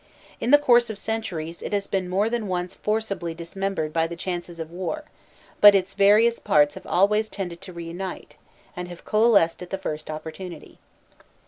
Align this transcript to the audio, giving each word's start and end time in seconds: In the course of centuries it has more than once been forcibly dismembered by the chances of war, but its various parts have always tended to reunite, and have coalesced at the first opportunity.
In 0.39 0.49
the 0.49 0.57
course 0.57 0.89
of 0.89 0.97
centuries 0.97 1.61
it 1.61 1.73
has 1.73 1.87
more 1.93 2.27
than 2.27 2.47
once 2.47 2.73
been 2.73 2.81
forcibly 2.83 3.35
dismembered 3.35 3.93
by 3.93 4.07
the 4.07 4.15
chances 4.15 4.59
of 4.59 4.71
war, 4.71 5.03
but 5.59 5.75
its 5.75 5.93
various 5.93 6.39
parts 6.39 6.73
have 6.73 6.87
always 6.87 7.29
tended 7.29 7.61
to 7.61 7.71
reunite, 7.73 8.35
and 8.75 8.87
have 8.87 9.05
coalesced 9.05 9.61
at 9.61 9.69
the 9.69 9.77
first 9.77 10.09
opportunity. 10.09 10.79